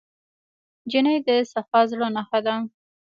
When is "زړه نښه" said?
1.91-2.39